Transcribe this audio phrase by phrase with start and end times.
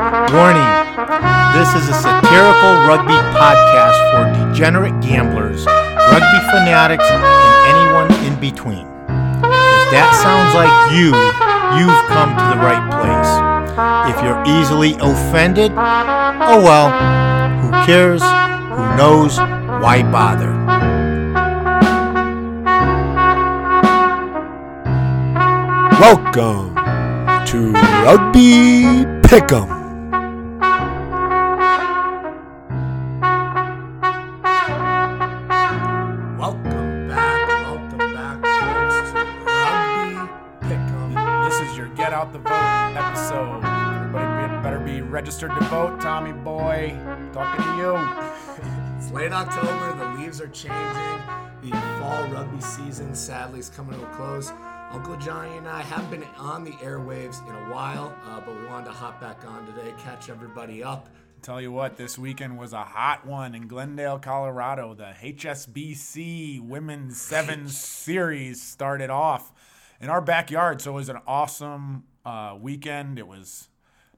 [0.00, 0.64] Warning
[1.52, 7.22] this is a satirical rugby podcast for degenerate gamblers, rugby fanatics, and
[7.68, 8.86] anyone in between.
[8.88, 11.12] If that sounds like you,
[11.76, 14.16] you've come to the right place.
[14.16, 16.88] If you're easily offended, oh well,
[17.60, 18.22] who cares?
[18.22, 19.36] Who knows?
[19.36, 20.48] Why bother?
[26.00, 26.74] Welcome
[27.48, 27.72] to
[28.02, 29.79] Rugby Pick'em.
[50.52, 51.20] Changing,
[51.62, 54.52] the fall rugby season sadly is coming to a close.
[54.90, 58.66] Uncle Johnny and I haven't been on the airwaves in a while, uh, but we
[58.66, 61.08] wanted to hop back on today, catch everybody up.
[61.42, 64.94] Tell you what, this weekend was a hot one in Glendale, Colorado.
[64.94, 69.52] The HSBC Women's Sevens Series started off
[70.00, 73.18] in our backyard, so it was an awesome uh, weekend.
[73.18, 73.68] It was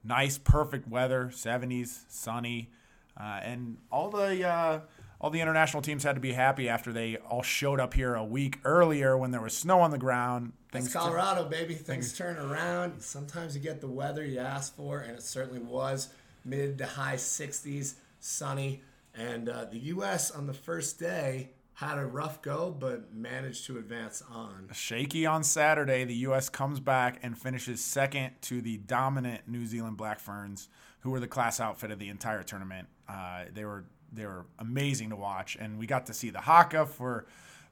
[0.03, 2.71] nice, perfect weather, 70s, sunny,
[3.17, 4.79] uh, and all the uh,
[5.23, 8.25] all the international teams had to be happy after they all showed up here a
[8.25, 10.51] week earlier when there was snow on the ground.
[10.65, 11.75] It's Things Colorado, baby.
[11.75, 13.01] Things turn around.
[13.01, 16.09] Sometimes you get the weather you ask for, and it certainly was
[16.43, 18.81] mid to high 60s, sunny.
[19.15, 20.29] And uh, the U.S.
[20.29, 24.67] on the first day had a rough go, but managed to advance on.
[24.73, 26.49] Shaky on Saturday, the U.S.
[26.49, 30.67] comes back and finishes second to the dominant New Zealand Black Ferns,
[30.99, 32.89] who were the class outfit of the entire tournament.
[33.07, 36.85] Uh, they were they were amazing to watch, and we got to see the Haka
[36.85, 37.25] for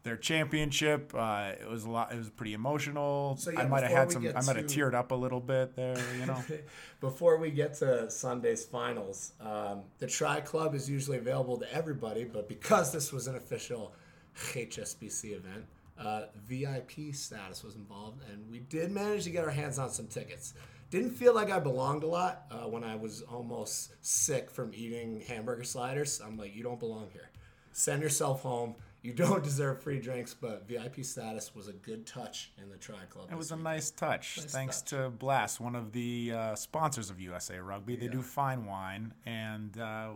[0.04, 1.14] their championship.
[1.16, 2.12] Uh, it was a lot.
[2.12, 3.38] It was pretty emotional.
[3.38, 4.26] So, yeah, I might have had some.
[4.28, 5.98] I might have teared up a little bit there.
[6.20, 6.44] You know.
[7.02, 12.24] Before we get to Sunday's finals, um, the Tri Club is usually available to everybody,
[12.24, 13.94] but because this was an official
[14.36, 15.66] HSBC event,
[16.00, 20.08] uh, VIP status was involved, and we did manage to get our hands on some
[20.08, 20.54] tickets.
[20.92, 25.22] Didn't feel like I belonged a lot uh, when I was almost sick from eating
[25.26, 26.20] hamburger sliders.
[26.24, 27.30] I'm like, you don't belong here.
[27.72, 28.76] Send yourself home.
[29.02, 33.06] You don't deserve free drinks, but VIP status was a good touch in the Tri
[33.10, 33.30] Club.
[33.32, 34.40] It was a nice touch.
[34.42, 37.96] Thanks to Blast, one of the uh, sponsors of USA Rugby.
[37.96, 40.10] They do fine wine, and uh,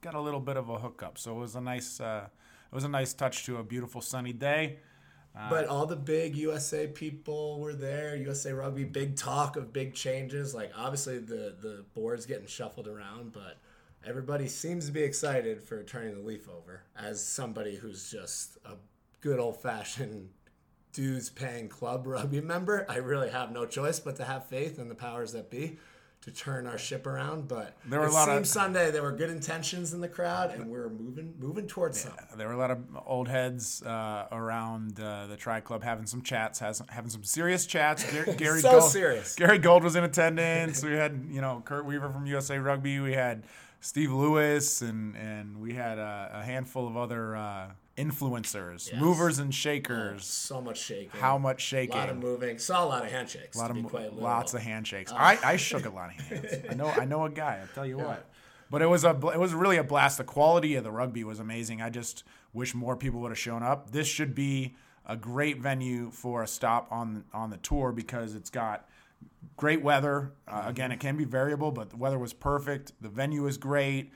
[0.00, 1.18] got a little bit of a hookup.
[1.18, 2.26] So it was a nice, uh,
[2.70, 4.78] it was a nice touch to a beautiful sunny day.
[5.34, 8.14] But all the big USA people were there.
[8.16, 10.54] USA Rugby, big talk of big changes.
[10.54, 13.58] Like obviously the the board's getting shuffled around, but
[14.06, 16.82] everybody seems to be excited for turning the leaf over.
[16.96, 18.74] As somebody who's just a
[19.20, 20.28] good old fashioned
[20.92, 24.88] dues paying club rugby member, I really have no choice but to have faith in
[24.88, 25.78] the powers that be
[26.22, 27.48] to turn our ship around.
[27.48, 30.52] But There were it a lot of- Sunday there were good intentions in the crowd,
[30.52, 32.24] and we are moving moving towards something.
[32.36, 36.22] There were a lot of old heads uh, around uh, the Tri Club having some
[36.22, 38.04] chats, has, having some serious chats.
[38.10, 39.34] Gar- Gary So Gold, serious.
[39.34, 40.82] Gary Gold was in attendance.
[40.84, 43.00] we had you know Kurt Weaver from USA Rugby.
[43.00, 43.44] We had
[43.80, 47.70] Steve Lewis, and and we had a, a handful of other uh,
[48.02, 49.00] influencers, Yes.
[49.00, 50.24] movers and shakers.
[50.24, 51.10] So much shaking.
[51.20, 51.94] How much shaking?
[51.96, 52.58] A lot of moving.
[52.58, 53.56] Saw a lot of handshakes.
[53.56, 55.12] A lot of mo- lots of handshakes.
[55.12, 55.16] Uh.
[55.16, 56.64] I, I shook a lot of hands.
[56.70, 57.60] I know I know a guy.
[57.62, 58.28] I tell you what.
[58.70, 60.18] But it was a it was really a blast.
[60.18, 61.82] The quality of the rugby was amazing.
[61.82, 63.90] I just wish more people would have shown up.
[63.90, 68.50] This should be a great venue for a stop on on the tour because it's
[68.50, 68.88] got
[69.56, 70.32] great weather.
[70.48, 72.92] Uh, again, it can be variable, but the weather was perfect.
[73.00, 74.10] The venue is great.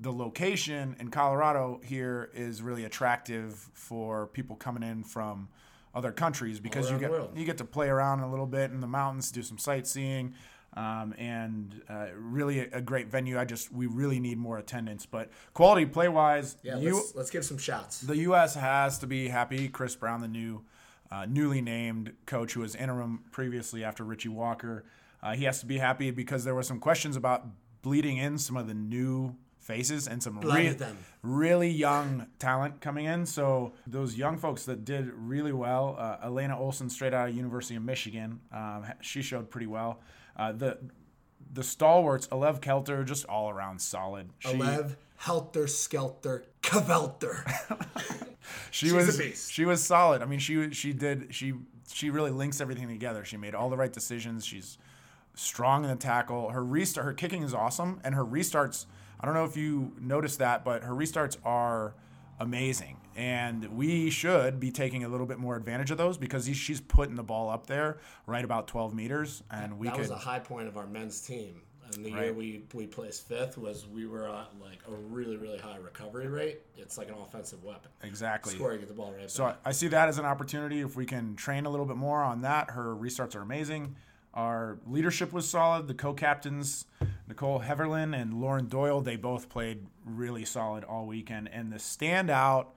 [0.00, 5.48] The location in Colorado here is really attractive for people coming in from
[5.94, 8.86] other countries because you get you get to play around a little bit in the
[8.86, 10.34] mountains, do some sightseeing,
[10.74, 13.38] um, and uh, really a, a great venue.
[13.38, 17.30] I just we really need more attendance, but quality play wise, Yeah, you, let's, let's
[17.30, 18.00] give some shots.
[18.00, 18.54] the U.S.
[18.54, 19.68] has to be happy.
[19.68, 20.62] Chris Brown, the new,
[21.10, 24.84] uh, newly named coach who was interim previously after Richie Walker,
[25.22, 27.46] uh, he has to be happy because there were some questions about
[27.82, 29.34] bleeding in some of the new
[29.68, 30.74] faces and some re-
[31.22, 33.26] really young talent coming in.
[33.26, 37.76] So those young folks that did really well, uh, Elena Olson, straight out of University
[37.76, 40.00] of Michigan, um, she showed pretty well.
[40.36, 40.78] Uh, the
[41.52, 44.30] the stalwarts, Alev Kelter, just all around solid.
[44.38, 47.44] She, Alev, Helter, Skelter, Kavelter.
[48.70, 49.52] she She's was a beast.
[49.52, 50.22] she was solid.
[50.22, 51.52] I mean, she she did she
[51.92, 53.22] she really links everything together.
[53.24, 54.46] She made all the right decisions.
[54.46, 54.78] She's
[55.34, 56.50] strong in the tackle.
[56.50, 58.86] Her restart, her kicking is awesome, and her restarts.
[59.20, 61.94] I don't know if you noticed that, but her restarts are
[62.40, 66.54] amazing, and we should be taking a little bit more advantage of those because he,
[66.54, 70.02] she's putting the ball up there right about 12 meters, and we that could.
[70.02, 71.62] was a high point of our men's team.
[71.94, 75.58] And the year we we placed fifth was we were at like a really really
[75.58, 76.60] high recovery rate.
[76.76, 77.90] It's like an offensive weapon.
[78.02, 78.54] Exactly.
[78.54, 79.58] Score, you get the ball right So back.
[79.64, 80.80] I, I see that as an opportunity.
[80.80, 83.96] If we can train a little bit more on that, her restarts are amazing.
[84.34, 85.88] Our leadership was solid.
[85.88, 86.84] The co-captains,
[87.28, 91.50] Nicole Heavirland and Lauren Doyle, they both played really solid all weekend.
[91.52, 92.68] And the standout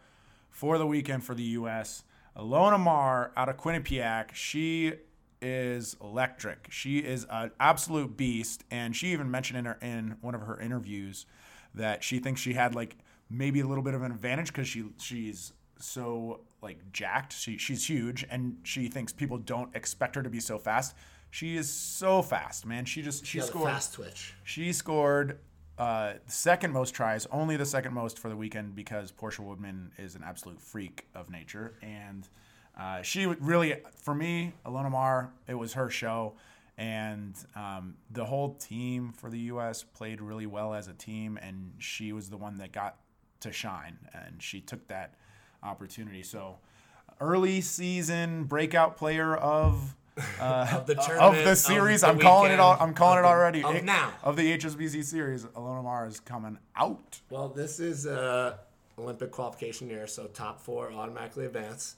[0.49, 2.03] for the weekend for the U.S.,
[2.37, 4.93] Ilona Maher out of Quinnipiac, she
[5.41, 6.67] is electric.
[6.69, 10.59] She is an absolute beast, and she even mentioned in her in one of her
[10.59, 11.25] interviews
[11.73, 12.97] that she thinks she had like
[13.29, 17.33] maybe a little bit of an advantage because she she's so like jacked.
[17.33, 20.95] She she's huge, and she thinks people don't expect her to be so fast.
[21.31, 22.85] She is so fast, man.
[22.85, 23.71] She just she the scored.
[23.71, 24.33] fast twitch.
[24.43, 25.39] She scored
[25.77, 29.91] uh, the second most tries, only the second most for the weekend because Portia Woodman
[29.97, 31.73] is an absolute freak of nature.
[31.81, 32.27] And
[32.77, 36.33] uh, she really, for me, Ilona Maher, it was her show.
[36.77, 39.83] And um, the whole team for the U.S.
[39.83, 42.97] played really well as a team, and she was the one that got
[43.41, 45.15] to shine, and she took that
[45.63, 46.23] opportunity.
[46.23, 46.57] So,
[47.19, 49.95] early season breakout player of
[50.39, 52.01] uh, Of the of tournament, the of series.
[52.01, 52.77] the I'm calling it all.
[52.79, 53.63] I'm calling of it the- already.
[53.63, 54.11] of It- now.
[54.23, 57.19] of the HSBC series, Ilona Maher is coming out.
[57.29, 58.57] Well, this is uh,
[58.97, 61.95] Olympic qualification year, so top four automatically advance.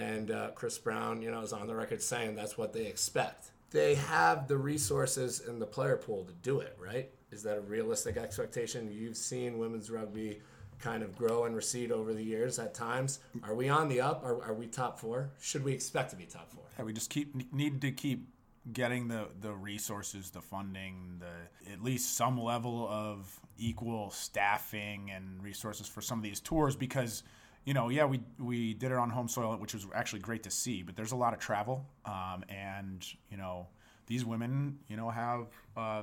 [0.00, 3.50] And uh, Chris Brown, you know, is on the record saying that's what they expect.
[3.70, 7.10] They have the resources in the player pool to do it, right?
[7.30, 8.90] Is that a realistic expectation?
[8.90, 10.40] You've seen women's rugby
[10.78, 13.20] kind of grow and recede over the years at times.
[13.42, 14.22] Are we on the up?
[14.24, 15.30] Are, are we top four?
[15.40, 16.64] Should we expect to be top four?
[16.78, 18.28] Yeah, we just keep need to keep
[18.72, 25.42] getting the the resources, the funding, the at least some level of equal staffing and
[25.42, 27.22] resources for some of these tours because
[27.64, 30.50] you know yeah we we did it on home soil which was actually great to
[30.50, 33.66] see but there's a lot of travel um, and you know
[34.06, 35.46] these women you know have
[35.76, 36.02] uh,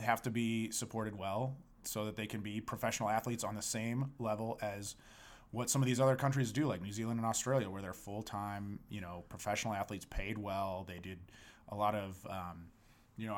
[0.00, 4.12] have to be supported well so that they can be professional athletes on the same
[4.18, 4.96] level as
[5.50, 8.22] what some of these other countries do, like New Zealand and Australia, where they're full
[8.22, 10.84] time, you know, professional athletes paid well.
[10.86, 11.18] They did
[11.68, 12.66] a lot of, um,
[13.16, 13.36] you know,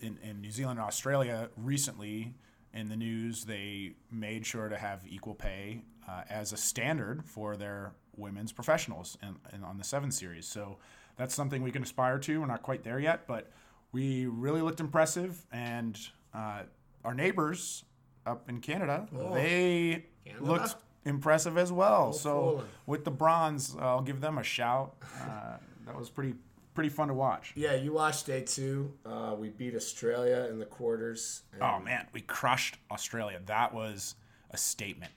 [0.00, 2.34] in, in New Zealand and Australia recently
[2.74, 7.56] in the news, they made sure to have equal pay uh, as a standard for
[7.56, 10.46] their women's professionals and, and on the seven series.
[10.46, 10.78] So
[11.16, 12.40] that's something we can aspire to.
[12.40, 13.50] We're not quite there yet, but
[13.92, 15.44] we really looked impressive.
[15.52, 15.98] And
[16.34, 16.62] uh,
[17.04, 17.84] our neighbors
[18.26, 20.44] up in Canada, they Canada?
[20.44, 22.12] looked impressive as well.
[22.12, 22.66] so fooling.
[22.86, 24.94] with the bronze, I'll give them a shout.
[25.20, 25.56] Uh,
[25.86, 26.34] that was pretty
[26.74, 27.52] pretty fun to watch.
[27.54, 28.92] Yeah, you watched day two.
[29.04, 31.42] Uh, we beat Australia in the quarters.
[31.60, 33.40] Oh man, we crushed Australia.
[33.46, 34.14] That was
[34.50, 35.12] a statement.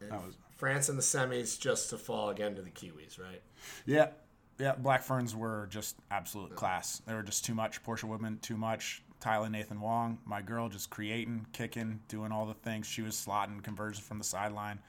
[0.00, 3.42] That was France in the semis just to fall again to the Kiwis, right?
[3.86, 4.08] yeah.
[4.60, 7.02] Yeah, Black Ferns were just absolute class.
[7.08, 7.82] They were just too much.
[7.82, 9.02] Portia Woodman, too much.
[9.24, 12.86] Tyla Nathan Wong, my girl, just creating, kicking, doing all the things.
[12.86, 14.80] She was slotting conversions from the sideline.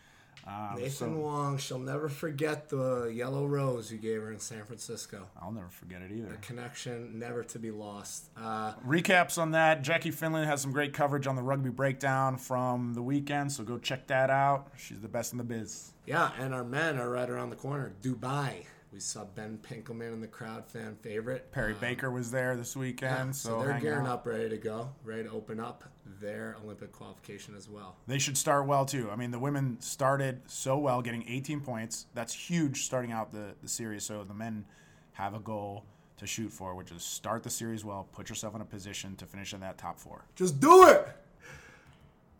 [0.45, 4.65] Um, Nathan so Wong, she'll never forget the yellow rose you gave her in San
[4.65, 5.25] Francisco.
[5.41, 6.27] I'll never forget it either.
[6.33, 8.29] The connection never to be lost.
[8.35, 9.83] Uh, Recaps on that.
[9.83, 13.77] Jackie Finlan has some great coverage on the rugby breakdown from the weekend, so go
[13.77, 14.67] check that out.
[14.75, 15.93] She's the best in the biz.
[16.05, 17.93] yeah, and our men are right around the corner.
[18.01, 18.65] Dubai.
[18.91, 21.51] We saw Ben Pinkelman in the crowd, fan favorite.
[21.51, 24.19] Perry um, Baker was there this weekend, So so, they're gearing out.
[24.19, 25.83] up, ready to go, ready to open up
[26.21, 27.97] their Olympic qualification as well.
[28.07, 29.09] They should start well too.
[29.11, 32.05] I mean, the women started so well, getting 18 points.
[32.13, 34.05] That's huge starting out the, the series.
[34.05, 34.65] So the men
[35.13, 35.83] have a goal
[36.17, 39.25] to shoot for, which is start the series well, put yourself in a position to
[39.25, 40.23] finish in that top four.
[40.35, 41.05] Just do it.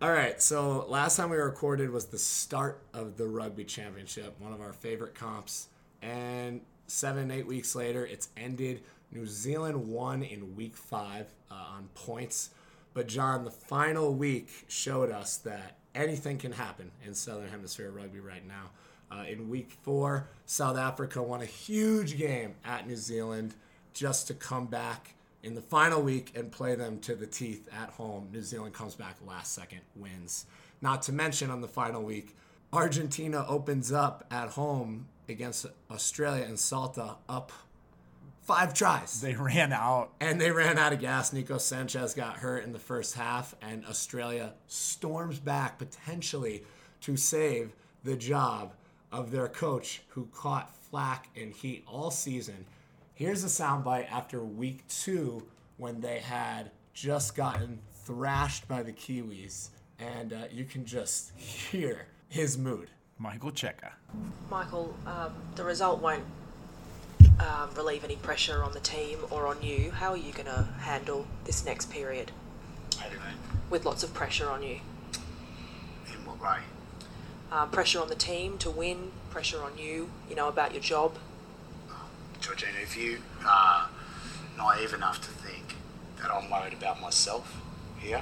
[0.01, 4.51] All right, so last time we recorded was the start of the rugby championship, one
[4.53, 5.67] of our favorite comps.
[6.05, 8.83] And seven, eight weeks later, it's ended.
[9.11, 12.51] New Zealand won in week five uh, on points.
[12.93, 18.19] But, John, the final week showed us that anything can happen in Southern Hemisphere rugby
[18.19, 18.69] right now.
[19.11, 23.55] Uh, in week four, South Africa won a huge game at New Zealand
[23.93, 27.89] just to come back in the final week and play them to the teeth at
[27.91, 28.29] home.
[28.31, 30.45] New Zealand comes back last second, wins.
[30.81, 32.35] Not to mention on the final week,
[32.73, 37.51] Argentina opens up at home against Australia and Salta up
[38.45, 39.21] five tries.
[39.21, 40.11] They ran out.
[40.19, 41.33] And they ran out of gas.
[41.33, 46.63] Nico Sanchez got hurt in the first half, and Australia storms back potentially
[47.01, 48.73] to save the job
[49.11, 52.65] of their coach who caught flack and heat all season.
[53.13, 59.69] Here's a soundbite after week two when they had just gotten thrashed by the Kiwis,
[59.97, 62.89] and uh, you can just hear his mood.
[63.17, 63.91] Michael Cheika.
[64.49, 66.23] Michael, um, the result won't
[67.39, 69.91] um, relieve any pressure on the team or on you.
[69.91, 72.31] How are you going to handle this next period?
[73.69, 74.79] with lots of pressure on you.
[76.07, 76.59] In what way?
[77.51, 81.17] Uh, pressure on the team to win, pressure on you, you know, about your job.
[82.41, 83.89] Georgina, if you are
[84.57, 85.75] naive enough to think
[86.21, 87.61] that I'm worried about myself
[87.97, 88.21] here,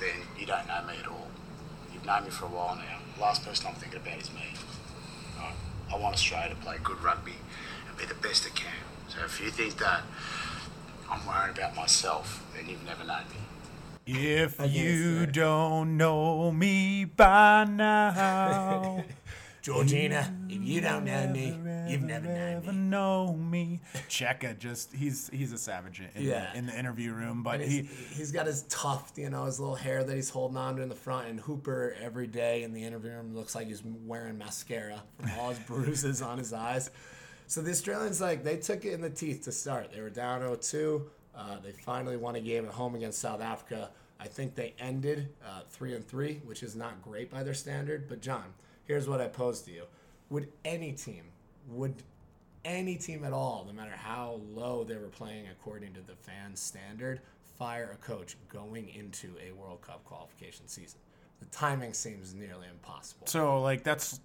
[0.00, 1.28] then you don't know me at all.
[1.92, 2.95] You've known me for a while now.
[3.16, 4.42] The last person I'm thinking about is me.
[5.38, 5.54] Right?
[5.92, 7.34] I want Australia to play good rugby
[7.88, 8.72] and be the best it can.
[9.08, 10.02] So if you think that
[11.10, 13.36] I'm worried about myself, then you've never known me.
[14.06, 15.32] If you say.
[15.32, 19.02] don't know me by now,
[19.66, 21.58] Georgina, if you don't know me,
[21.88, 22.72] you've never known me.
[22.72, 23.80] know me.
[24.08, 26.52] Cheika just he's he's a savage in, Yeah.
[26.52, 29.58] the, in the interview room, but he he's, he's got his tuft, you know, his
[29.58, 31.26] little hair that he's holding on to in the front.
[31.26, 35.48] And Hooper every day in the interview room looks like he's wearing mascara from all
[35.48, 36.92] his bruises on his eyes.
[37.48, 39.92] So the Australians, like, they took it in the teeth to start.
[39.92, 41.02] They were down 0-2.
[41.34, 43.90] Uh, they finally won a game at home against South Africa.
[44.20, 48.08] I think they ended uh, three and three, which is not great by their standard.
[48.08, 48.44] But John,
[48.86, 49.84] here's what I pose to you:
[50.30, 51.24] Would any team,
[51.68, 52.02] would
[52.64, 56.60] any team at all, no matter how low they were playing according to the fans'
[56.60, 57.20] standard,
[57.58, 60.98] fire a coach going into a World Cup qualification season?
[61.40, 63.26] The timing seems nearly impossible.
[63.26, 64.20] so like that's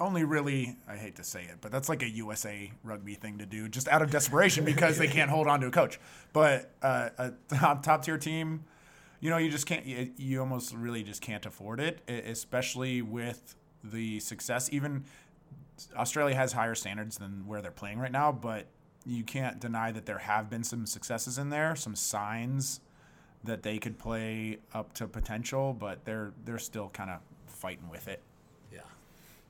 [0.00, 3.46] only really I hate to say it, but that's like a USA rugby thing to
[3.46, 6.00] do, just out of desperation because they can't hold on to a coach.
[6.32, 8.64] But uh, a top top tier team,
[9.20, 9.84] you know, you just can't.
[9.84, 14.68] You, you almost really just can't afford it, especially with the success.
[14.72, 15.04] Even
[15.96, 18.66] Australia has higher standards than where they're playing right now, but
[19.06, 22.80] you can't deny that there have been some successes in there, some signs
[23.44, 28.08] that they could play up to potential, but they're they're still kind of fighting with
[28.08, 28.22] it.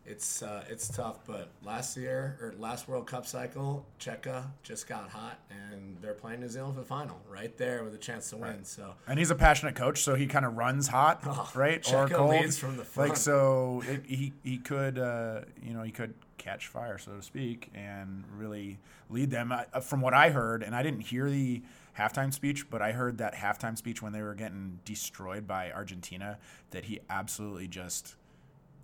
[0.06, 1.20] It's uh, it's tough.
[1.26, 6.40] But last year or last World Cup cycle, Cheika just got hot, and they're playing
[6.40, 8.64] New Zealand for the final, right there with a chance to win.
[8.64, 11.82] So And he's a passionate coach, so he kind of runs hot, right?
[11.82, 12.30] Cheika or cold.
[12.30, 13.11] leads from the front.
[13.11, 17.23] Like so, it, he he could uh, you know he could catch fire, so to
[17.23, 19.52] speak, and really lead them.
[19.52, 21.62] I, uh, from what I heard, and I didn't hear the
[21.99, 26.38] halftime speech, but I heard that halftime speech when they were getting destroyed by Argentina,
[26.73, 28.16] that he absolutely just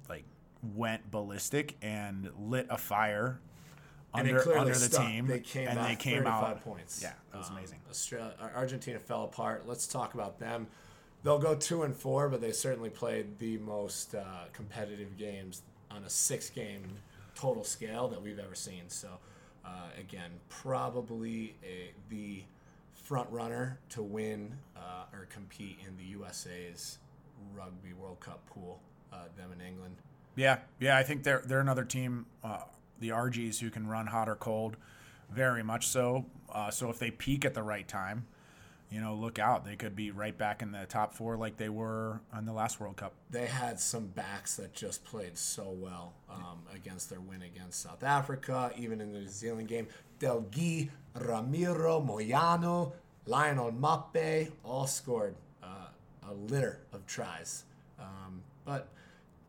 [0.08, 0.24] like
[0.74, 3.40] went ballistic and lit a fire
[4.14, 5.06] and under under the stuck.
[5.06, 6.64] team, They came and they came 35 out.
[6.64, 7.00] points.
[7.02, 7.78] Yeah, that was Um, amazing.
[7.88, 9.66] Australia, Argentina fell apart.
[9.66, 10.66] Let's talk about them.
[11.22, 16.02] They'll go two and four, but they certainly played the most uh, competitive games on
[16.04, 16.82] a six-game
[17.34, 18.84] total scale that we've ever seen.
[18.88, 19.08] So,
[19.64, 22.42] uh, again, probably a, the
[22.94, 26.98] front runner to win uh, or compete in the USA's
[27.54, 28.80] Rugby World Cup pool.
[29.12, 29.96] Uh, them in England.
[30.36, 32.62] Yeah, yeah, I think they're they're another team, uh,
[32.98, 34.76] the RGs, who can run hot or cold,
[35.30, 36.26] very much so.
[36.52, 38.26] Uh, so if they peak at the right time,
[38.90, 39.64] you know, look out.
[39.64, 42.80] They could be right back in the top four like they were on the last
[42.80, 43.12] World Cup.
[43.30, 48.02] they had some backs that just played so well um, against their win against South
[48.02, 49.86] Africa, even in the New Zealand game.
[50.18, 52.92] Delguy, Ramiro, Moyano,
[53.26, 55.88] Lionel Mappe all scored uh,
[56.28, 57.64] a litter of tries.
[57.98, 58.88] Um, but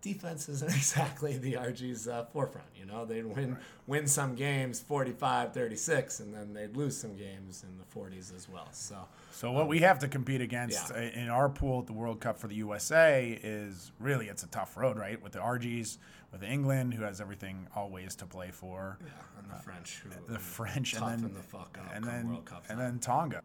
[0.01, 2.67] defense isn't exactly the RG's uh, forefront.
[2.75, 7.77] You know, they'd win win some games 45-36, and then they'd lose some games in
[7.77, 8.67] the 40s as well.
[8.71, 11.09] So So what we have to compete against Um, yeah.
[11.15, 14.47] uh, in our pool at the World Cup for the USA is really it's a
[14.47, 15.21] tough road, right?
[15.21, 15.97] With the RGs,
[16.31, 18.97] with England, who has everything always to play for,
[19.37, 22.65] and the French, who the French, and then the fuck up and then World Cup
[22.69, 23.41] and then Tonga.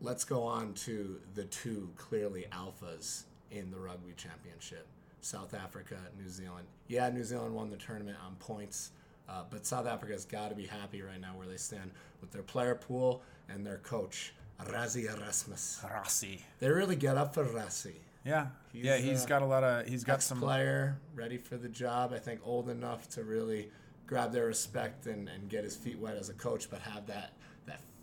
[0.00, 4.86] Let's go on to the two clearly alphas in the rugby championship
[5.20, 6.66] South Africa, New Zealand.
[6.86, 8.92] Yeah, New Zealand won the tournament on points,
[9.28, 12.42] uh, but South Africa's got to be happy right now where they stand with their
[12.42, 14.32] player pool and their coach,
[14.66, 15.80] Rassie Erasmus.
[15.90, 16.44] Rossi.
[16.60, 18.00] They really get up for Rassie.
[18.24, 21.56] Yeah, yeah, He's, he's uh, got a lot of he's got some player, ready for
[21.56, 22.12] the job.
[22.12, 23.70] I think old enough to really
[24.06, 27.32] grab their respect and, and get his feet wet as a coach, but have that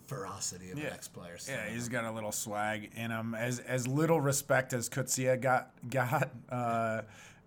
[0.07, 1.37] ferocity of an ex player.
[1.47, 3.35] Yeah, he's got a little swag in him.
[3.35, 7.01] As as little respect as Coetzee got got, uh,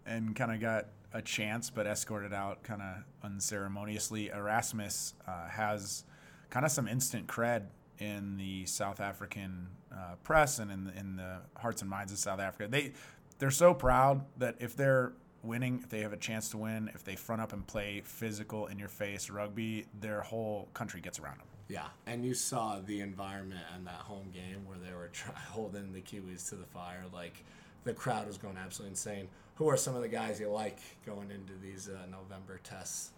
[0.06, 4.28] and kind of got a chance, but escorted out kind of unceremoniously.
[4.28, 6.04] Erasmus uh, has
[6.50, 7.66] kind of some instant cred
[7.98, 12.18] in the South African uh, press and in the, in the hearts and minds of
[12.18, 12.68] South Africa.
[12.68, 12.92] They
[13.38, 15.12] they're so proud that if they're
[15.42, 18.66] winning, if they have a chance to win, if they front up and play physical
[18.66, 21.46] in your face rugby, their whole country gets around them.
[21.68, 25.92] Yeah, and you saw the environment on that home game where they were try- holding
[25.92, 27.04] the Kiwis to the fire.
[27.12, 27.44] Like
[27.84, 29.28] the crowd was going absolutely insane.
[29.56, 33.10] Who are some of the guys you like going into these uh, November tests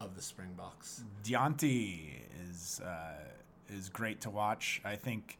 [0.00, 1.02] of the Springboks?
[1.24, 2.10] Deonte
[2.48, 3.14] is uh,
[3.68, 4.80] is great to watch.
[4.84, 5.38] I think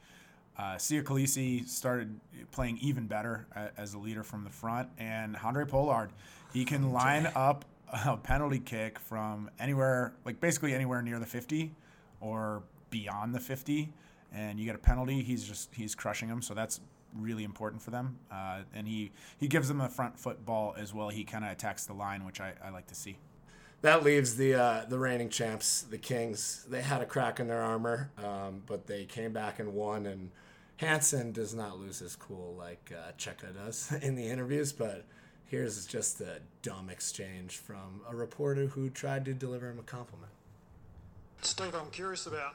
[0.58, 2.18] Uh, Siya Kolisi started
[2.50, 6.10] playing even better uh, as a leader from the front, and Handré Pollard,
[6.52, 11.70] he can line up a penalty kick from anywhere, like basically anywhere near the 50
[12.20, 13.92] or beyond the 50,
[14.32, 15.22] and you get a penalty.
[15.22, 16.80] He's just he's crushing them, so that's
[17.14, 18.18] really important for them.
[18.30, 21.08] Uh, and he he gives them the front foot ball as well.
[21.08, 23.16] He kind of attacks the line, which I, I like to see.
[23.82, 26.66] That leaves the uh, the reigning champs, the Kings.
[26.68, 30.06] They had a crack in their armor, um, but they came back and won.
[30.06, 30.30] And
[30.78, 35.04] Hansen does not lose his cool like uh, Cheika does in the interviews, but
[35.46, 40.32] here's just a dumb exchange from a reporter who tried to deliver him a compliment.
[41.42, 42.54] Steve, I'm curious about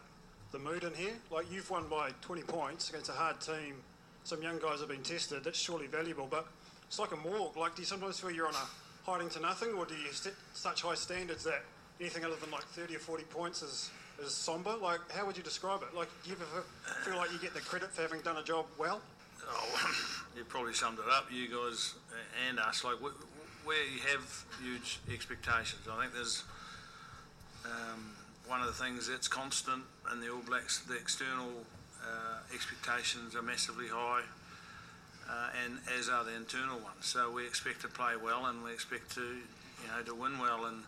[0.52, 1.14] the mood in here.
[1.32, 3.76] Like you've won by 20 points against a hard team.
[4.24, 5.44] Some young guys have been tested.
[5.44, 6.48] That's surely valuable, but
[6.88, 7.58] it's like a morgue.
[7.58, 10.34] Like, do you sometimes feel you're on a hiding to nothing, or do you set
[10.54, 11.64] such high standards that
[12.00, 13.90] anything other than like 30 or 40 points is,
[14.24, 14.76] is somber?
[14.82, 15.96] Like, how would you describe it?
[15.96, 16.64] Like, do you ever
[17.04, 19.02] feel like you get the credit for having done a job well?
[19.46, 19.96] Oh,
[20.38, 21.96] you probably summed it up, you guys
[22.48, 22.84] and us.
[22.84, 22.96] Like,
[23.66, 26.44] where you have huge expectations, I think there's
[27.66, 28.12] um,
[28.48, 31.66] one of the things that's constant in the All Blacks, the external
[32.04, 34.24] uh, expectations are massively high
[35.30, 37.06] uh, and as are the internal ones.
[37.06, 40.66] So we expect to play well, and we expect to, you know, to win well,
[40.66, 40.84] and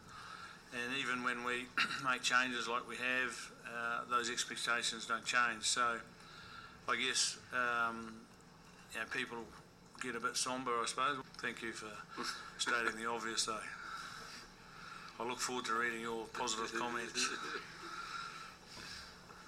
[0.74, 1.66] and even when we
[2.04, 5.64] make changes like we have, uh, those expectations don't change.
[5.64, 5.98] So
[6.90, 8.14] I guess um,
[8.94, 9.38] you know, people
[10.02, 11.18] get a bit somber, I suppose.
[11.38, 11.92] Thank you for
[12.58, 13.58] stating the obvious, though.
[15.20, 17.30] I look forward to reading your positive comments.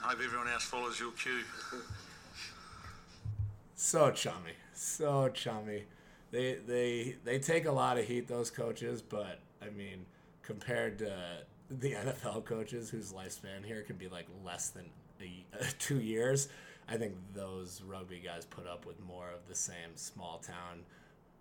[0.04, 1.44] I hope everyone else follows your cue.
[3.76, 5.84] So chummy so chummy.
[6.32, 10.06] They they they take a lot of heat those coaches, but I mean,
[10.44, 11.14] compared to
[11.70, 14.86] the NFL coaches whose lifespan here can be like less than
[15.22, 15.44] a,
[15.80, 16.50] two years,
[16.88, 20.84] I think those rugby guys put up with more of the same small town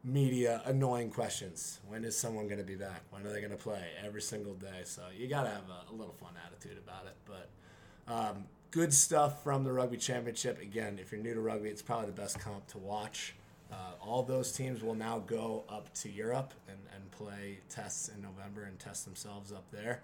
[0.07, 1.81] media annoying questions.
[1.89, 3.03] When is someone going to be back?
[3.11, 3.83] When are they going to play?
[4.05, 4.83] Every single day.
[4.85, 7.17] So you got to have a, a, little fun attitude about it.
[7.27, 10.63] But um, good stuff from the Rugby Championship.
[10.63, 13.35] Again, if you're new to rugby, it's probably the best comp to watch.
[13.73, 18.23] Uh, all those teams will now go up to Europe and, and play tests in
[18.23, 20.03] November and test themselves up there.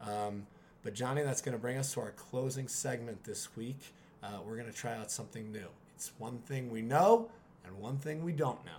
[0.00, 0.46] Um,
[0.82, 3.92] but, Johnny, that's going to bring us to our closing segment this week.
[4.22, 5.68] Uh, we're going to try out something new.
[5.94, 7.30] It's one thing we know
[7.66, 8.72] and one thing we don't know.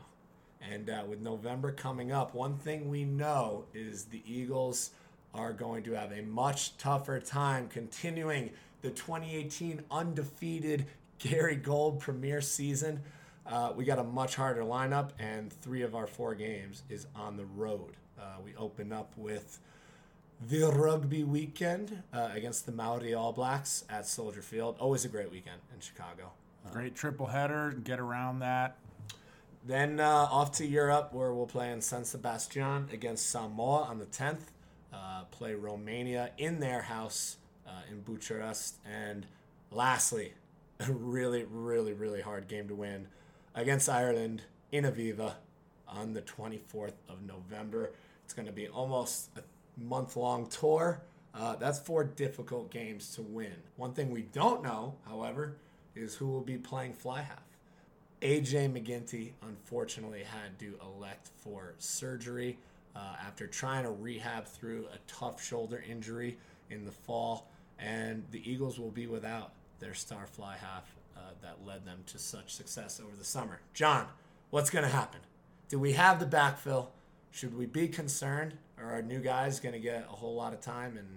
[0.71, 4.91] And uh, with November coming up, one thing we know is the Eagles
[5.34, 10.86] are going to have a much tougher time continuing the 2018 undefeated
[11.19, 13.02] Gary Gold Premier season.
[13.45, 17.36] Uh, we got a much harder lineup, and three of our four games is on
[17.36, 17.97] the road.
[18.19, 19.60] Uh, we open up with
[20.49, 24.76] the rugby weekend uh, against the Maori All Blacks at Soldier Field.
[24.80, 26.32] Always a great weekend in Chicago.
[26.71, 27.71] Great triple header.
[27.84, 28.78] Get around that.
[29.65, 34.06] Then uh, off to Europe, where we'll play in San Sebastian against Samoa on the
[34.06, 34.41] 10th.
[34.93, 38.76] Uh, play Romania in their house uh, in Bucharest.
[38.86, 39.26] And
[39.71, 40.34] lastly,
[40.80, 43.08] a really, really, really hard game to win
[43.56, 45.36] against Ireland in Aviva
[45.88, 47.93] on the 24th of November.
[48.26, 49.41] It's going to be almost a
[49.82, 51.02] month long tour.
[51.34, 53.56] Uh, that's four difficult games to win.
[53.78, 55.58] One thing we don't know, however,
[55.95, 57.42] is who will be playing fly half.
[58.23, 62.57] AJ MacGinty unfortunately had to elect for surgery
[62.95, 66.38] uh, after trying to rehab through a tough shoulder injury
[66.69, 71.57] in the fall, and the Eagles will be without their star fly half uh, that
[71.65, 73.59] led them to such success over the summer.
[73.73, 74.07] John,
[74.51, 75.19] what's going to happen?
[75.67, 76.88] Do we have the backfill?
[77.31, 78.53] Should we be concerned?
[78.79, 81.07] Are our new guys going to get a whole lot of time and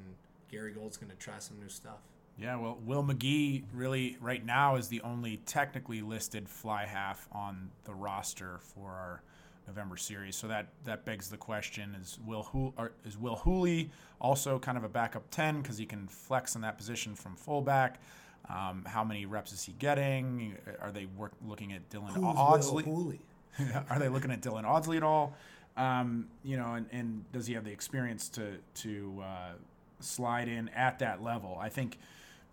[0.51, 1.99] Gary Gold's going to try some new stuff?
[2.39, 7.71] Yeah, well, Will Magie really right now is the only technically listed fly half on
[7.85, 9.23] the roster for our
[9.67, 10.37] November series.
[10.37, 14.85] So that that begs the question: Is Will Hool, is Will Hooley also kind of
[14.85, 18.01] a backup ten because he can flex in that position from fullback?
[18.49, 20.57] Um, how many reps is he getting?
[20.81, 23.19] Are they work, looking at Dylan Who's Audsley?
[23.91, 25.35] Are they looking at Dylan Audsley at all?
[25.77, 29.53] Um, you know, and, and, does he have the experience to to uh,
[30.01, 31.59] slide in at that level?
[31.61, 31.99] I think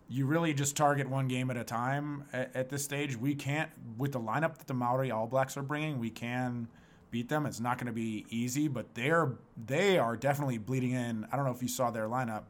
[0.10, 3.16] you really just target one game at a time at, at, this stage.
[3.16, 6.00] We can't with the lineup that the Maori All Blacks are bringing.
[6.00, 6.68] We can
[7.12, 7.46] beat them.
[7.46, 9.34] It's not going to be easy, but they're
[9.66, 11.28] they are definitely bleeding in.
[11.32, 12.44] I don't know if you saw their lineup,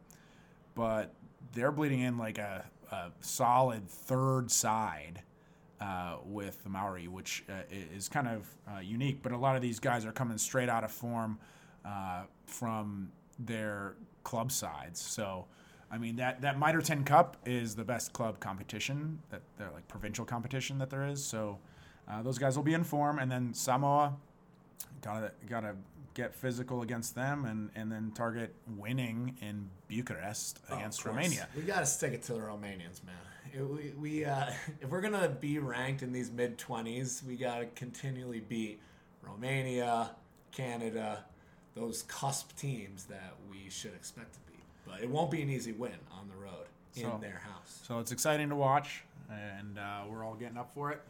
[0.76, 1.14] but
[1.54, 5.24] they're bleeding in like a a solid third side
[5.82, 9.22] uh, with the Maori, which uh, is kind of uh, unique.
[9.22, 11.40] But a lot of these guys are coming straight out of form
[11.84, 15.02] uh, from their club sides.
[15.02, 15.46] So
[15.94, 19.88] I mean that that Mitre 10 Cup is the best club competition that they're like
[19.88, 21.24] provincial competition that there is.
[21.24, 21.60] So
[22.10, 24.16] uh, those guys will be in form, and then Samoa
[25.04, 25.76] gotta gotta
[26.16, 31.06] get physical against them, and and then target winning in Bucharest Oh, against.
[31.06, 31.48] Romania.
[31.56, 33.16] We got to stick it to the Romanians, man.
[33.54, 34.48] It- we, we uh,
[34.82, 38.80] if we're gonna be ranked in these mid twenties, we got to continually beat
[39.22, 40.10] Romania,
[40.52, 41.26] Canada,
[41.76, 44.53] those cusp teams that we should expect to beat.
[44.88, 47.82] But it won't be an easy win on the road in So- their house.
[47.84, 51.02] So it's exciting to watch, and uh, we're all getting up for it.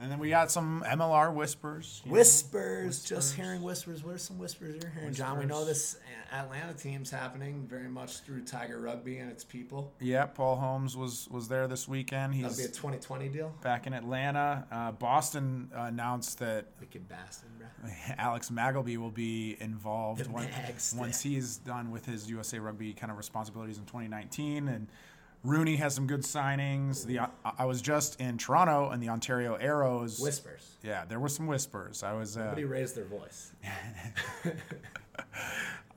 [0.00, 2.02] And then we got some MLR whispers.
[2.06, 2.12] know.
[2.12, 4.04] Whispers, just hearing whispers.
[4.04, 5.38] What are some whispers you're hearing, John?
[5.40, 5.96] We know this
[6.32, 9.92] Atlanta team's happening very much through Tiger Rugby and its people.
[10.00, 12.34] Yeah, Paul Holmes was was there this weekend.
[12.34, 13.52] That'll be a He's 2020 deal.
[13.60, 14.66] back in Atlanta.
[14.70, 17.66] Uh, Boston announced that Wicked bastard, bro.
[18.18, 20.96] Alex Magleby will be involved Magster.
[20.96, 24.68] once he's done with his USA Rugby kind of responsibilities in 2019.
[24.68, 24.86] And
[25.44, 27.06] Rooney has some good signings.
[27.06, 30.18] The I, I was just in Toronto and the Ontario Arrows.
[30.18, 30.76] Whispers.
[30.82, 32.02] Yeah, there were some whispers.
[32.02, 33.52] I was uh, Nobody raised their voice.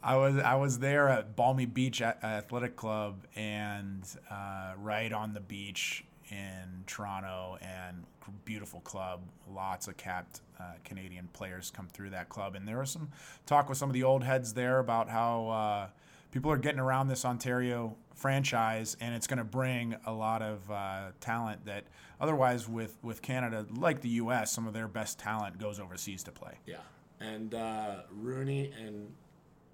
[0.03, 5.41] I was I was there at Balmy Beach Athletic Club and uh, right on the
[5.41, 8.05] beach in Toronto and
[8.45, 9.21] beautiful club.
[9.53, 13.09] Lots of capped uh, Canadian players come through that club, and there was some
[13.45, 15.87] talk with some of the old heads there about how uh,
[16.31, 20.69] people are getting around this Ontario franchise, and it's going to bring a lot of
[20.71, 21.85] uh, talent that
[22.19, 26.31] otherwise with with Canada, like the U.S., some of their best talent goes overseas to
[26.31, 26.53] play.
[26.65, 26.77] Yeah.
[27.19, 29.11] And uh, Rooney and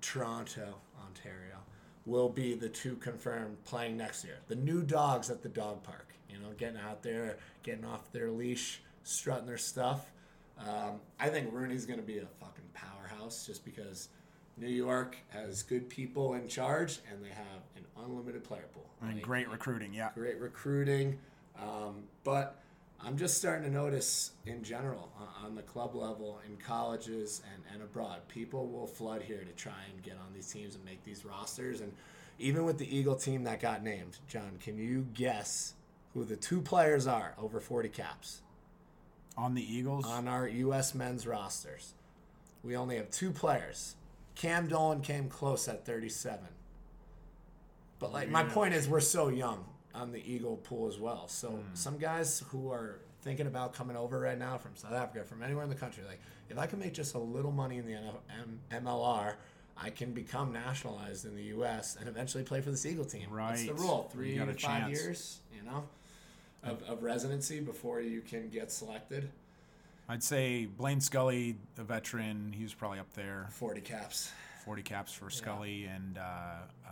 [0.02, 1.58] Toronto, Ontario,
[2.06, 4.39] will be the two confirmed playing next year.
[4.48, 8.32] The new dogs at the dog park, you know, getting out there, getting off their
[8.32, 10.12] leash, strutting their stuff.
[10.60, 14.10] Um, I think Rooney's going to be a fucking powerhouse just because
[14.58, 18.89] New York has good people in charge and they have an unlimited player pool.
[19.02, 20.10] And Like, great recruiting, yeah.
[20.15, 21.20] great recruiting.
[21.60, 22.60] Um, but
[23.04, 27.63] I'm just starting to notice in general uh, on the club level, in colleges and,
[27.74, 31.04] and abroad, people will flood here to try and get on these teams and make
[31.04, 31.82] these rosters.
[31.82, 31.93] And
[32.39, 35.74] even with the Eagle team that got named, John, can you guess
[36.13, 38.41] who the two players are over 40 caps
[39.38, 40.96] On the Eagles, on our U.S.
[40.96, 41.93] men's rosters?
[42.63, 43.96] We only have two players.
[44.38, 46.39] Cam Dolan came close at 37.
[48.00, 51.28] But like my point is, we're so young on the Eagle pool as well.
[51.28, 55.41] So some guys who are thinking about coming over right now from South Africa, from
[55.41, 57.93] anywhere in the country, like if I can make just a little money in the
[57.93, 58.13] NF
[58.71, 59.34] M- MLR,
[59.76, 61.97] I can become nationalized in the U.S.
[62.00, 63.32] and eventually play for this Eagle team.
[63.32, 63.56] Right.
[63.56, 64.91] That's the rule: three to five chance.
[64.91, 65.84] years, you know,
[66.63, 69.30] of, of residency before you can get selected.
[70.10, 73.48] I'd say Blaine Scully, a veteran, he was probably up there.
[73.52, 74.32] Forty caps.
[74.67, 76.22] 40 caps for Scully, and uh,
[76.86, 76.91] uh,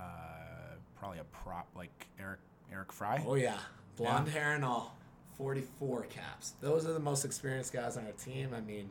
[0.98, 2.40] probably a prop like Eric
[2.72, 3.22] Eric Fry.
[3.28, 3.58] Oh yeah,
[3.98, 4.96] blonde hair and all.
[5.38, 6.54] Forty-four caps.
[6.62, 8.52] Those are the most experienced guys on our team.
[8.56, 8.88] I mean,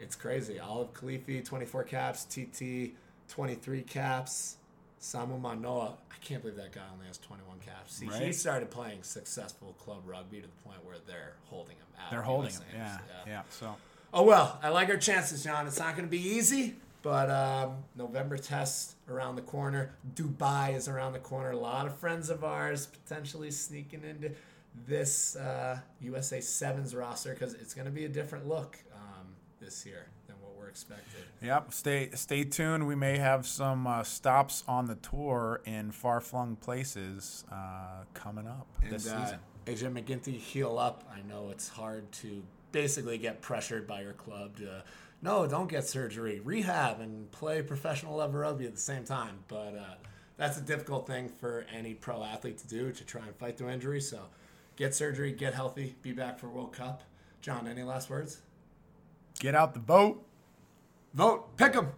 [0.00, 0.58] it's crazy.
[0.58, 2.24] Olive Kilifi, twenty-four caps.
[2.24, 2.94] TT,
[3.28, 4.56] twenty-three caps.
[5.00, 7.96] Samu Manoa, I can't believe that guy only has twenty-one caps.
[7.96, 12.10] See, he started playing successful club rugby to the point where they're holding him out.
[12.10, 12.62] They're holding him.
[12.72, 12.74] names.
[12.74, 13.42] Yeah, yeah.
[13.50, 13.76] So
[14.12, 15.66] Oh well, I like our chances, John.
[15.66, 19.90] It's not going to be easy, but um, November test around the corner.
[20.14, 21.50] Dubai is around the corner.
[21.50, 24.30] A lot of friends of ours potentially sneaking into
[24.86, 29.26] this uh, USA Sevens roster because it's going to be a different look um,
[29.60, 30.06] this year
[30.66, 31.22] we're expected.
[31.42, 31.72] Yep.
[31.72, 32.86] Stay stay tuned.
[32.86, 38.48] We may have some uh, stops on the tour in far flung places uh, coming
[38.48, 39.24] up this and, uh,
[39.66, 39.92] season.
[39.92, 41.04] AJ MacGinty, heal up.
[41.12, 44.82] I know it's hard to basically get pressured by your club to
[45.22, 49.38] no, don't get surgery, rehab, and play professional level rugby at the same time.
[49.48, 49.94] But uh,
[50.36, 53.70] that's a difficult thing for any pro athlete to do to try and fight through
[53.70, 54.00] injury.
[54.00, 54.20] So
[54.74, 57.02] get surgery, get healthy, be back for World Cup.
[57.40, 58.40] John, any last words?
[59.38, 60.25] Get out the vote.
[61.16, 61.88] Vote, Pick pick 'em.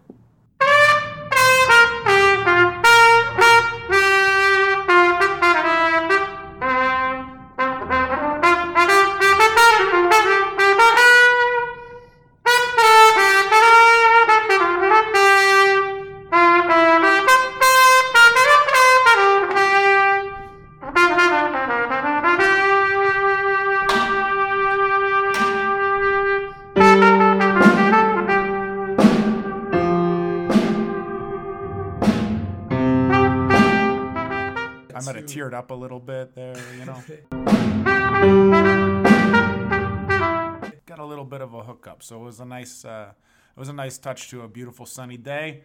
[35.59, 37.03] Up a little bit there, you know.
[40.85, 43.11] Got a little bit of a hookup, so it was a nice, uh,
[43.55, 45.63] it was a nice touch to a beautiful sunny day.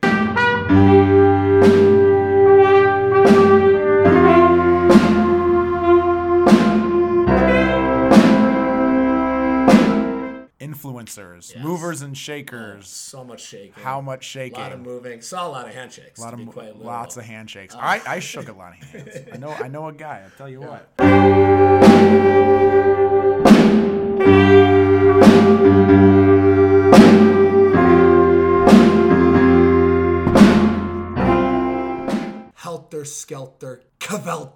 [11.05, 11.63] Influencers, Yes.
[11.65, 12.89] movers and shakers.
[12.89, 13.83] So much shaking.
[13.83, 14.59] How much shaking?
[14.59, 15.21] A lot of moving.
[15.21, 16.19] Saw a lot of handshakes.
[16.21, 16.85] A lot of be mo- quite literal.
[16.87, 17.75] lots of handshakes.
[17.75, 17.79] Uh.
[17.79, 19.29] I, I shook a lot of hands.
[19.33, 20.23] I know I know a guy.
[20.25, 20.89] I'll tell you what.
[32.57, 34.53] Helter Skelter Cavelt.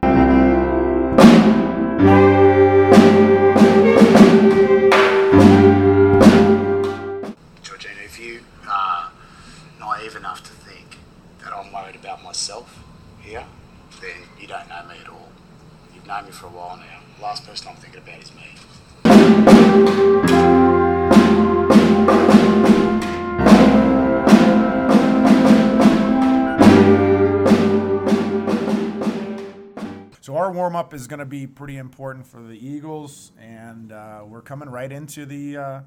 [30.78, 34.92] Up is going to be pretty important for the Eagles, and uh, we're coming right
[34.92, 35.80] into the uh,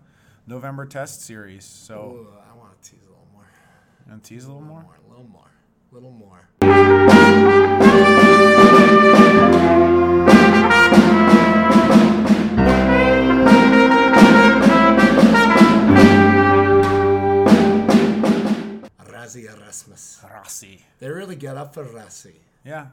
[0.46, 1.64] November Test series.
[1.64, 3.46] So, Ooh, I want to tease a little more.
[4.06, 4.82] you want to tease a little more?
[4.82, 5.50] More, a little more.
[5.94, 6.50] A little more.
[19.10, 20.20] Rassie Erasmus.
[20.30, 20.82] Rossi.
[21.00, 22.42] They really get up for Rassie.
[22.66, 22.88] Yeah.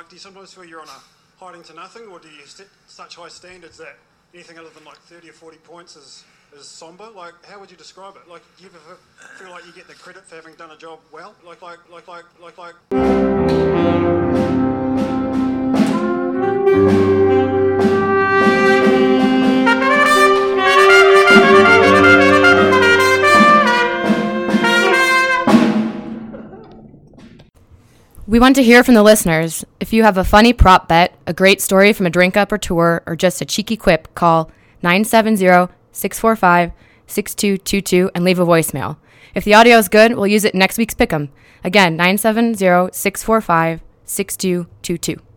[0.00, 2.68] Like do you sometimes feel you're on a hiding to nothing, or do you set
[2.86, 3.98] such high standards that
[4.32, 6.24] anything other than like 30 or 40 points is,
[6.56, 7.10] is somber?
[7.14, 8.26] Like, how would you describe it?
[8.26, 8.96] Like, do you ever
[9.36, 11.34] feel like you get the credit for having done a job well?
[11.46, 13.89] Like, like, like, like, like, like.
[28.30, 29.64] We want to hear from the listeners.
[29.80, 32.58] If you have a funny prop bet, a great story from a drink up or
[32.58, 36.70] tour, or just a cheeky quip, call 970 645
[37.08, 38.98] 6222 and leave a voicemail.
[39.34, 41.30] If the audio is good, we'll use it in next week's Pick'em.
[41.64, 45.29] Again, 970 645 6222.